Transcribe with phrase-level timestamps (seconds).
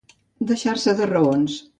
[0.51, 1.59] Deixar-se de raons.